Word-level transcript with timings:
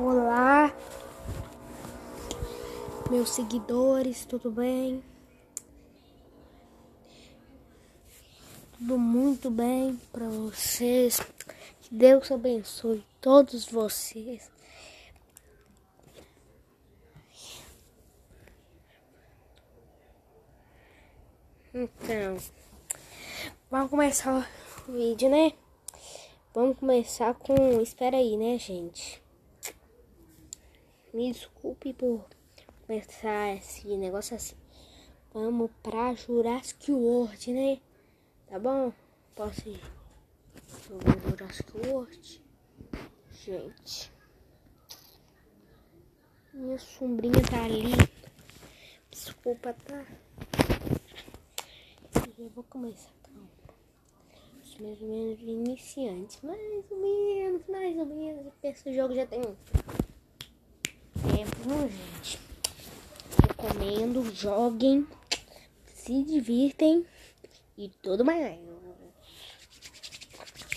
Olá, 0.00 0.72
meus 3.10 3.30
seguidores, 3.30 4.24
tudo 4.24 4.48
bem? 4.48 5.02
Tudo 8.78 8.96
muito 8.96 9.50
bem 9.50 10.00
para 10.12 10.28
vocês. 10.28 11.18
Que 11.80 11.92
Deus 11.92 12.30
abençoe 12.30 13.04
todos 13.20 13.66
vocês. 13.66 14.48
Então, 21.74 22.36
vamos 23.68 23.90
começar 23.90 24.48
o 24.86 24.92
vídeo, 24.92 25.28
né? 25.28 25.54
Vamos 26.54 26.78
começar 26.78 27.34
com. 27.34 27.80
Espera 27.82 28.16
aí, 28.16 28.36
né, 28.36 28.56
gente? 28.58 29.20
Me 31.12 31.32
desculpe 31.32 31.92
por 31.94 32.26
começar 32.86 33.54
esse 33.54 33.86
negócio 33.96 34.36
assim. 34.36 34.56
Vamos 35.32 35.70
pra 35.82 36.14
Jurassic 36.14 36.92
World, 36.92 37.52
né? 37.52 37.80
Tá 38.46 38.58
bom? 38.58 38.92
Posso 39.34 39.68
ir? 39.68 39.80
Vamos 40.88 41.22
Jurassic 41.30 41.86
World. 41.86 42.42
Gente. 43.32 44.12
Minha 46.52 46.78
sombrinha 46.78 47.42
tá 47.50 47.64
ali. 47.64 47.92
Desculpa, 49.10 49.72
tá? 49.72 50.04
Eu 52.38 52.50
vou 52.50 52.64
começar 52.64 53.18
mais 54.80 55.02
ou 55.02 55.08
menos 55.08 55.40
iniciante. 55.40 56.38
Mais 56.44 56.90
ou 56.90 56.98
menos, 56.98 57.62
mais 57.68 57.96
ou 57.96 58.06
menos. 58.06 58.52
Esse 58.62 58.92
jogo 58.94 59.14
já 59.14 59.26
tem 59.26 59.40
tempo, 59.40 59.56
não, 61.68 61.88
gente? 61.88 62.40
Recomendo, 63.46 64.34
joguem, 64.34 65.06
se 65.86 66.24
divirtem 66.24 67.06
e 67.76 67.90
tudo 68.02 68.24
mais. 68.24 68.58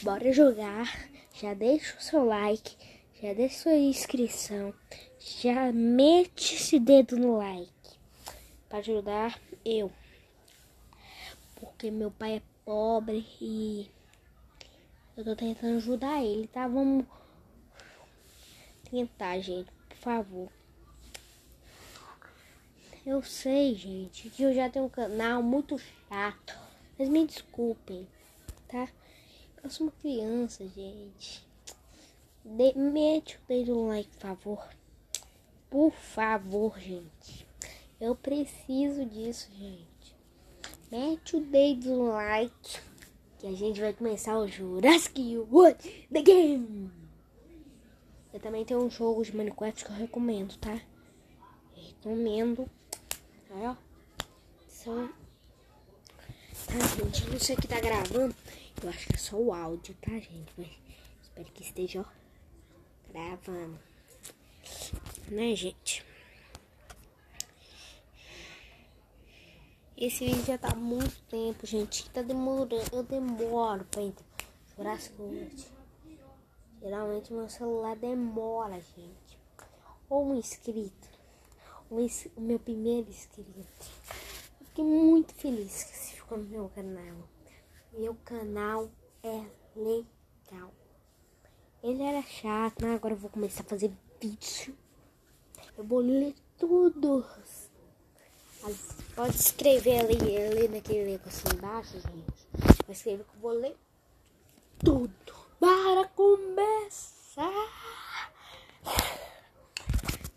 Bora 0.04 0.34
jogar. 0.34 1.10
Já 1.34 1.54
deixa 1.56 1.98
o 1.98 2.02
seu 2.02 2.26
like, 2.26 2.76
já 3.20 3.34
deixa 3.34 3.64
sua 3.64 3.76
inscrição, 3.76 4.72
já 5.18 5.72
mete 5.72 6.54
esse 6.54 6.80
dedo 6.80 7.18
no 7.18 7.38
like 7.38 7.72
para 8.70 8.78
ajudar 8.78 9.42
eu. 9.66 9.92
Porque 11.56 11.90
meu 11.90 12.12
pai 12.12 12.36
é 12.36 12.42
pobre 12.64 13.26
e 13.40 13.90
eu 15.18 15.24
tô 15.24 15.36
tentando 15.36 15.78
ajudar 15.78 16.24
ele, 16.24 16.48
tá? 16.48 16.68
Vamos 16.68 17.06
tentar, 18.92 19.40
gente, 19.40 19.72
por 19.90 19.98
favor. 19.98 20.61
Eu 23.06 23.24
sei, 23.24 23.76
gente, 23.76 24.30
que 24.30 24.44
eu 24.44 24.54
já 24.54 24.70
tenho 24.70 24.86
um 24.86 24.90
canal 24.90 25.42
muito 25.42 25.78
chato, 25.78 26.58
mas 26.98 27.10
me 27.10 27.26
desculpem, 27.26 28.08
tá? 28.68 28.88
Eu 29.64 29.70
sou 29.70 29.88
uma 29.88 29.94
criança, 29.94 30.68
gente. 30.68 31.46
De 32.44 32.74
mete 32.78 33.38
o 33.38 33.48
dedo 33.48 33.76
no 33.76 33.88
like, 33.88 34.10
por 34.10 34.22
favor. 34.22 34.70
Por 35.70 35.92
favor, 35.94 36.80
gente. 36.80 37.48
Eu 38.00 38.16
preciso 38.16 39.06
disso, 39.06 39.50
gente 39.58 39.92
mete 40.92 41.38
o 41.38 41.40
dedo 41.40 41.90
no 41.90 42.08
like 42.10 42.82
que 43.40 43.48
a 43.48 43.54
gente 43.54 43.80
vai 43.80 43.94
começar 43.94 44.38
o 44.38 44.46
Jurassic 44.46 45.38
World 45.50 46.08
The 46.12 46.22
Game. 46.22 46.92
Eu 48.34 48.40
também 48.42 48.66
tenho 48.66 48.84
um 48.84 48.90
jogo 48.90 49.24
de 49.24 49.36
Minecraft 49.36 49.86
que 49.86 49.90
eu 49.90 49.96
recomendo, 49.96 50.58
tá? 50.58 50.80
recomendo. 51.74 52.70
Aí, 53.52 53.68
ó. 53.68 53.76
Só... 54.68 55.08
Tá, 56.68 56.80
gente? 56.96 57.30
Não 57.30 57.40
sei 57.40 57.56
o 57.56 57.62
que 57.62 57.68
tá 57.68 57.80
gravando. 57.80 58.36
Eu 58.82 58.90
acho 58.90 59.08
que 59.08 59.16
é 59.16 59.18
só 59.18 59.36
o 59.36 59.54
áudio, 59.54 59.96
tá, 60.02 60.12
gente? 60.12 60.54
Mas 60.58 60.70
espero 61.22 61.52
que 61.52 61.64
esteja, 61.64 62.02
ó, 62.02 63.12
gravando. 63.12 63.78
Né, 65.30 65.56
gente? 65.56 66.06
Esse 69.98 70.26
vídeo 70.26 70.46
já 70.46 70.58
tá 70.58 70.70
há 70.70 70.76
muito 70.76 71.22
tempo, 71.30 71.68
gente. 71.68 72.10
Tá 72.10 72.24
demorando. 72.24 72.82
Eu 72.92 73.04
demoro 73.04 73.86
pra 73.86 74.02
entrar. 74.02 74.26
World. 75.20 75.68
Geralmente 76.82 77.32
meu 77.32 77.48
celular 77.48 77.96
demora, 77.96 78.82
gente. 78.82 79.38
Ou 80.10 80.32
um 80.32 80.36
inscrito. 80.36 81.11
O 81.92 82.42
meu 82.42 82.58
primeiro 82.58 83.10
inscrito. 83.10 83.60
Eu 83.60 84.66
fiquei 84.66 84.86
muito 84.86 85.34
feliz 85.36 85.84
que 85.84 85.98
você 85.98 86.16
ficou 86.16 86.38
no 86.38 86.46
meu 86.46 86.70
canal. 86.70 87.30
Meu 87.92 88.16
canal 88.24 88.90
é 89.22 89.46
legal. 89.76 90.74
Ele 91.84 92.02
era 92.02 92.22
chato, 92.22 92.82
né? 92.82 92.96
Agora 92.96 93.14
eu 93.14 93.18
vou 93.18 93.30
começar 93.30 93.64
a 93.64 93.66
fazer 93.66 93.92
vídeo. 94.22 94.74
Eu 95.78 95.84
vou 95.84 96.00
ler 96.00 96.34
tudo 96.58 97.26
Pode 99.16 99.36
escrever 99.36 100.00
ali, 100.00 100.38
ali 100.38 100.68
naquele 100.68 101.12
negócio 101.12 101.44
embaixo, 101.54 101.94
gente. 101.94 102.48
Vai 102.86 102.96
escrever 102.96 103.24
que 103.26 103.36
eu 103.36 103.42
vou 103.42 103.52
ler 103.52 103.76
tudo 104.80 105.14
para 105.60 106.08
começar. 106.10 107.52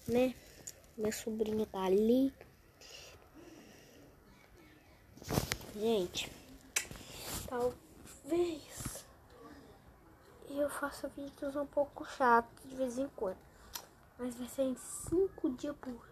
Né? 0.08 0.34
Meu 0.96 1.10
sobrinho 1.10 1.66
tá 1.66 1.82
ali. 1.82 2.32
Gente, 5.74 6.30
talvez 7.48 9.04
eu 10.48 10.70
faça 10.70 11.08
vídeos 11.08 11.56
um 11.56 11.66
pouco 11.66 12.04
chatos 12.04 12.62
de 12.70 12.76
vez 12.76 12.96
em 12.96 13.08
quando. 13.16 13.36
Mas 14.16 14.36
vai 14.36 14.46
ser 14.48 14.62
em 14.62 14.76
cinco 14.76 15.50
dias 15.50 15.74
por 15.80 16.08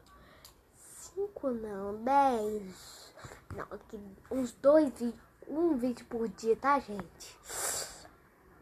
cinco 0.77 1.51
não, 1.51 2.03
dez. 2.03 3.15
Não, 3.55 3.67
aqui, 3.71 4.01
uns 4.31 4.53
dois 4.53 4.91
vídeos, 4.99 5.15
um 5.47 5.77
vídeo 5.77 6.05
por 6.07 6.29
dia, 6.29 6.57
tá, 6.57 6.81
gente? 6.81 7.39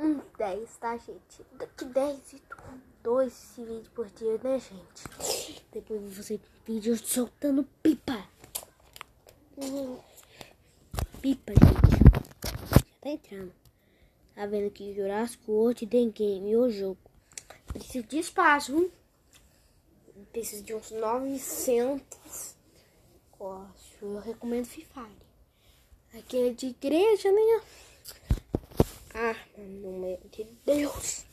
Uns 0.03 0.23
dez, 0.39 0.79
tá, 0.79 0.97
gente? 0.97 1.45
Daqui 1.59 1.85
dez 1.85 2.33
vídeos, 2.33 2.59
dois 3.03 3.53
vídeos 3.55 3.89
por 3.89 4.07
dia, 4.07 4.41
né, 4.43 4.59
gente? 4.59 5.63
Depois 5.71 6.17
você 6.17 6.41
vídeo 6.65 6.97
soltando 6.97 7.65
pipa. 7.83 8.27
Pipa, 11.21 11.53
gente. 11.53 11.91
Já 12.71 12.95
tá 12.99 13.11
entrando. 13.11 13.53
Tá 14.35 14.47
vendo 14.47 14.71
que 14.71 14.95
Jurassic 14.95 15.43
World 15.47 15.87
tem 15.87 16.11
game 16.11 16.57
o 16.57 16.71
jogo. 16.71 16.99
Preciso 17.67 18.07
de 18.07 18.21
espaço, 18.21 18.75
hein? 18.75 18.91
Preciso 20.33 20.63
de 20.63 20.75
uns 20.75 20.91
900 20.93 22.57
costos. 23.33 23.93
Eu 24.01 24.19
recomendo 24.21 24.65
Free 24.65 24.87
Fire. 24.87 25.29
Aqui 26.19 26.39
é 26.39 26.53
de 26.55 26.69
igreja, 26.69 27.31
né? 27.31 27.63
Ah, 29.15 29.35
nome 29.59 30.19
de 30.31 30.45
Deus. 30.65 31.27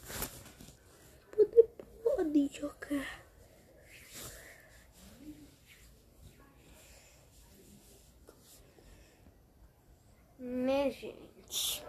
Pode, 1.31 1.63
pode 2.03 2.49
jogar. 2.51 3.21
Né, 10.39 10.91
gente? 10.91 11.83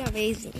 amazing. 0.00 0.52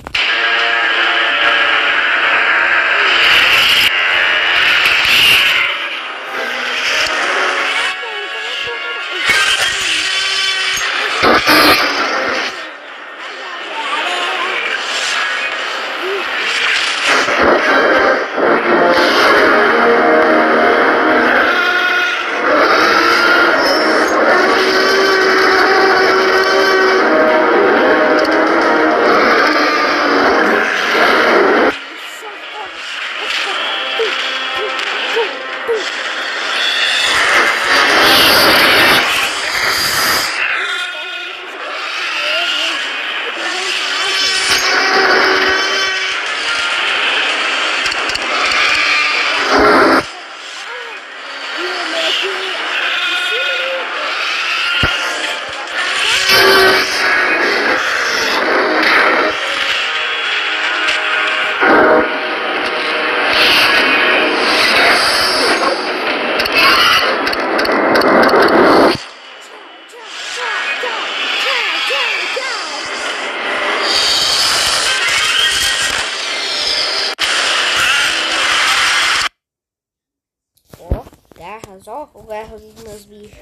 Garras, 81.85 81.89
ó, 81.89 82.09
o 82.15 82.23
garras 82.23 82.61
dos 82.63 82.85
meus 82.85 83.05
bichos. 83.05 83.39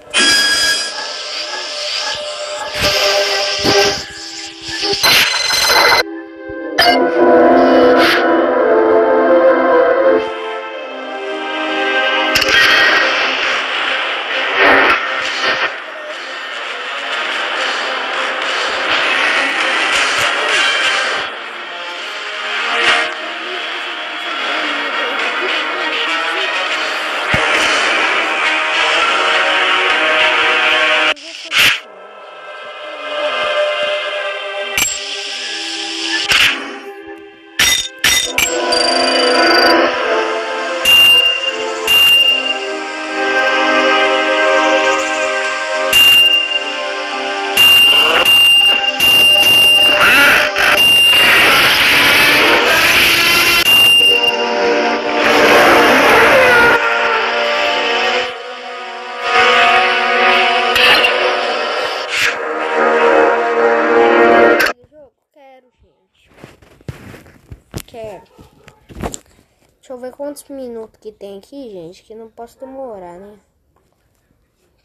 Deixa 69.92 70.06
eu 70.06 70.10
ver 70.10 70.16
quantos 70.16 70.44
minutos 70.44 70.98
que 70.98 71.12
tem 71.12 71.36
aqui, 71.36 71.68
gente. 71.68 72.02
Que 72.02 72.14
não 72.14 72.30
posso 72.30 72.58
demorar, 72.58 73.18
né? 73.18 73.38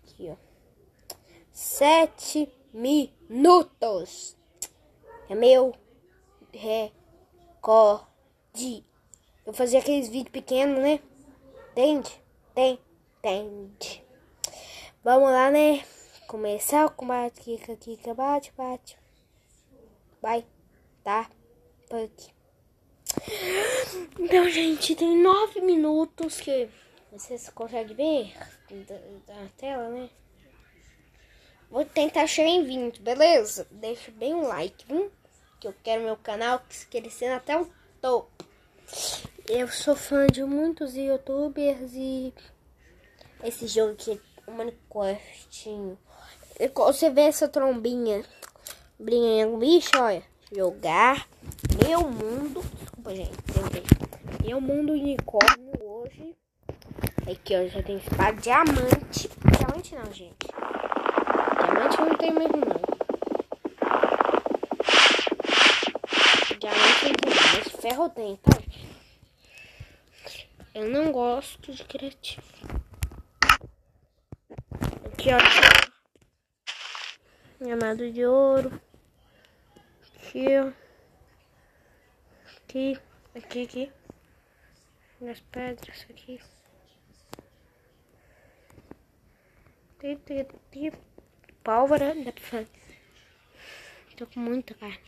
Aqui, 0.04 0.30
ó. 0.30 0.36
Sete 1.50 2.52
minutos. 2.74 4.36
É 5.30 5.36
meu 5.36 5.74
recorde. 6.52 8.06
Eu 9.46 9.54
fazia 9.54 9.80
aqueles 9.80 10.10
vídeos 10.10 10.34
pequenos, 10.34 10.78
né? 10.78 11.00
Entende? 11.72 12.22
Tem, 12.54 12.78
entende. 13.18 14.04
Vamos 15.02 15.32
lá, 15.32 15.50
né? 15.50 15.86
Começar 16.28 16.86
o 16.86 16.92
combate. 16.92 17.40
Kika, 17.40 17.78
kika, 17.78 18.14
bate, 18.14 18.52
bate. 18.58 19.00
Vai, 20.22 20.46
tá? 21.02 21.32
Punk. 21.88 22.37
Então, 24.20 24.50
gente, 24.50 24.96
tem 24.96 25.18
nove 25.18 25.62
minutos 25.62 26.42
que 26.42 26.70
vocês 27.12 27.50
conseguem 27.50 27.96
ver 27.96 28.34
da, 29.26 29.48
tela, 29.58 29.90
né? 29.90 30.10
Vou 31.70 31.86
tentar 31.86 32.28
chegar 32.28 32.50
em 32.50 32.64
20, 32.64 33.02
beleza? 33.02 33.68
Deixa 33.72 34.12
bem 34.12 34.34
um 34.34 34.48
like, 34.48 34.86
viu? 34.86 35.12
Que 35.60 35.68
eu 35.68 35.76
quero 35.84 36.04
meu 36.04 36.18
canal 36.18 36.62
crescendo 36.90 37.36
até 37.36 37.60
o 37.60 37.70
topo. 38.02 38.30
Eu 39.48 39.68
sou 39.70 39.96
fã 39.96 40.28
de 40.28 40.44
muitos 40.44 40.96
youtubers 40.96 41.94
e 41.94 42.34
esse 43.44 43.68
jogo 43.68 43.94
aqui, 43.94 44.20
o 44.46 44.52
Minecraft. 44.52 45.98
Você 46.74 47.10
vê 47.10 47.22
essa 47.22 47.48
trombinha 47.48 48.24
brinhando 49.00 49.54
com 49.54 49.60
bicho, 49.60 49.92
olha. 49.98 50.24
Jogar 50.56 51.28
meu 51.86 52.10
mundo. 52.10 52.62
Desculpa, 52.80 53.14
gente. 53.14 53.38
Tentei. 53.54 53.84
Meu 54.46 54.62
mundo 54.62 54.94
unicórnio 54.94 55.74
hoje. 55.82 56.36
Aqui, 57.30 57.54
ó. 57.54 57.68
Já 57.68 57.84
tem 57.84 57.98
espada 57.98 58.40
diamante. 58.40 59.30
Diamante 59.58 59.96
não, 59.96 60.14
gente. 60.14 60.48
Diamante 61.60 61.98
não 62.00 62.16
tem 62.16 62.32
mesmo, 62.32 62.58
não. 62.58 62.82
Diamante 66.58 67.06
não 67.06 67.14
tem, 67.14 67.34
mas 67.36 67.82
ferro 67.82 68.10
tem, 68.10 68.38
tá? 68.38 68.58
Eu 70.74 70.90
não 70.90 71.12
gosto 71.12 71.74
de 71.74 71.84
criativo. 71.84 72.48
Aqui, 75.12 75.30
ó. 75.34 75.40
Amado 77.74 78.12
de 78.12 78.26
ouro. 78.26 78.87
Aqui. 80.28 80.58
Aqui, 82.66 83.00
aqui, 83.34 83.64
aqui. 83.64 83.92
Nas 85.22 85.40
pedras 85.40 86.06
aqui. 86.10 86.42
Tem, 90.00 90.18
tem, 90.18 90.44
tem 90.70 90.92
pólvora, 91.64 92.14
dá 92.14 92.34
pra 92.34 92.44
fazer. 92.44 92.68
Tô 94.18 94.28
com 94.28 94.42
muita 94.42 94.74
carne. 94.74 95.00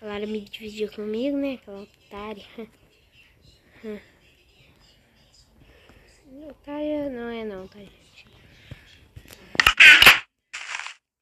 A 0.00 0.06
Lara 0.06 0.26
me 0.26 0.40
dividiu 0.40 0.90
comigo, 0.90 1.36
né? 1.36 1.54
Aquela 1.54 1.82
otária. 1.82 2.44
Otária 6.50 7.10
não 7.10 7.28
é 7.28 7.44
não, 7.44 7.68
tá, 7.68 7.78
gente? 7.78 8.26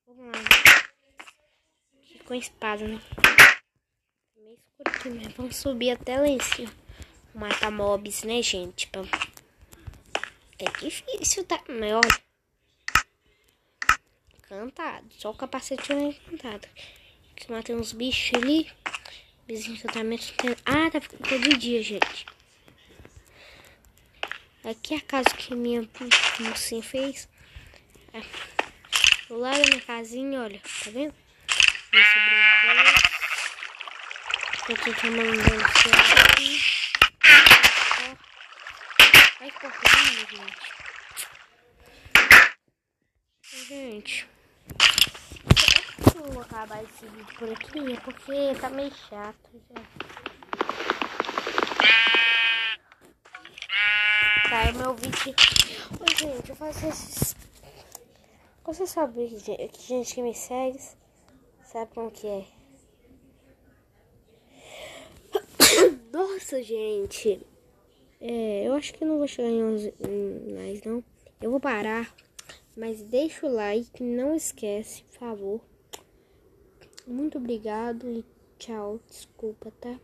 Vamos 0.06 0.26
lá. 0.26 0.32
Aqui 2.00 2.17
com 2.28 2.34
a 2.34 2.36
espada, 2.36 2.86
né? 2.86 3.00
Meio 4.36 4.58
escuro 4.58 5.18
aqui, 5.18 5.34
vamos 5.34 5.56
subir 5.56 5.92
até 5.92 6.18
lá 6.18 6.28
em 6.28 6.38
cima. 6.38 6.70
Matar 7.34 7.70
mobs, 7.70 8.22
né, 8.22 8.42
gente? 8.42 8.86
Pra... 8.88 9.00
É 10.58 10.70
difícil, 10.78 11.46
tá? 11.46 11.58
Mas 11.66 11.94
olha. 11.94 12.22
Encantado. 14.36 15.06
Só 15.16 15.30
o 15.30 15.34
capacete 15.34 15.90
não 15.94 16.08
é 16.08 16.08
encantado. 16.10 16.68
Que 17.34 17.50
matei 17.50 17.74
uns 17.74 17.92
bichos 17.92 18.34
ali. 18.34 18.70
Desencantamento. 19.46 20.34
Ah, 20.66 20.90
tá 20.90 21.00
ficando 21.00 21.48
de 21.48 21.56
dia, 21.56 21.82
gente. 21.82 22.26
Aqui 24.64 24.92
é 24.92 24.98
a 24.98 25.00
casa 25.00 25.30
que 25.30 25.54
minha 25.54 25.88
mocinha 26.40 26.82
fez. 26.82 27.26
É. 28.12 28.20
Do 29.28 29.38
lado 29.38 29.62
da 29.62 29.68
minha 29.70 29.80
casinha, 29.80 30.42
olha. 30.42 30.60
Tá 30.84 30.90
vendo? 30.90 31.14
Esse 31.90 32.18
brinquedo. 32.20 32.92
Tô 34.66 34.72
aqui 34.90 35.08
mandando 35.08 35.64
aqui. 35.64 35.80
Vai 39.38 39.50
correndo, 39.52 40.22
gente. 40.28 40.68
Gente. 43.68 44.28
Eu 46.14 46.32
vou 46.32 46.42
acabar 46.42 46.84
esse 46.84 47.06
vídeo 47.06 47.34
por 47.38 47.50
aqui, 47.50 47.98
porque 48.04 48.54
tá 48.60 48.68
meio 48.68 48.92
chato 48.94 49.50
já. 49.70 49.80
Saiu 54.50 54.74
meu 54.74 54.94
vídeo. 54.94 55.34
Oi, 56.00 56.14
gente, 56.14 56.50
eu 56.50 56.56
faço 56.56 56.86
esses. 56.86 57.34
Você 58.62 58.86
sabe 58.86 59.26
gente 59.38 60.14
que 60.14 60.20
me 60.20 60.34
segue 60.34 60.78
sabe 61.70 61.92
como 61.94 62.10
que 62.10 62.26
é. 62.26 62.46
Nossa, 66.10 66.62
gente. 66.62 67.46
É, 68.20 68.66
eu 68.66 68.72
acho 68.72 68.94
que 68.94 69.04
não 69.04 69.18
vou 69.18 69.28
chegar 69.28 69.50
em 69.50 69.62
11 69.62 69.94
mais, 70.54 70.82
não. 70.82 71.04
Eu 71.40 71.50
vou 71.50 71.60
parar. 71.60 72.14
Mas 72.76 73.02
deixa 73.02 73.46
o 73.46 73.52
like, 73.52 74.02
não 74.02 74.34
esquece, 74.34 75.02
por 75.04 75.18
favor. 75.18 75.60
Muito 77.06 77.38
obrigado 77.38 78.08
e 78.08 78.24
tchau. 78.58 79.00
Desculpa, 79.08 79.72
tá? 79.80 80.00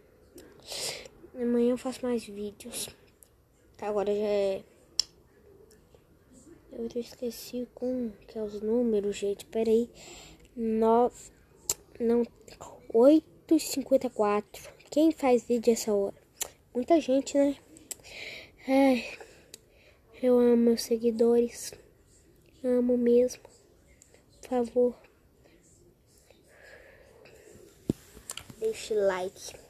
Amanhã 1.34 1.70
eu 1.70 1.78
faço 1.78 2.04
mais 2.04 2.24
vídeos. 2.24 2.88
Tá, 3.76 3.88
agora 3.88 4.12
já 4.12 4.20
é. 4.20 4.62
Eu 6.72 6.88
esqueci 6.96 7.68
com 7.74 8.10
que 8.26 8.38
é 8.38 8.42
os 8.42 8.60
números, 8.60 9.16
gente. 9.16 9.46
Pera 9.46 9.70
aí. 9.70 9.88
9. 10.56 11.34
Não. 12.00 12.22
8h54. 12.92 14.44
Quem 14.90 15.12
faz 15.12 15.44
vídeo 15.44 15.72
essa 15.72 15.92
hora? 15.92 16.14
Muita 16.74 17.00
gente, 17.00 17.36
né? 17.36 17.56
Ai, 18.66 19.04
eu 20.22 20.38
amo 20.38 20.56
meus 20.56 20.82
seguidores. 20.82 21.72
Amo 22.62 22.96
mesmo. 22.96 23.42
Por 24.40 24.48
favor. 24.48 24.94
Deixe 28.58 28.94
like. 28.94 29.63